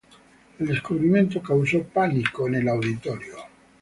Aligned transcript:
El 0.57 0.65
descubrimiento 0.65 1.43
causó 1.43 1.83
pánico 1.83 2.47
en 2.47 2.55
el 2.55 2.67
auditorio. 2.69 3.37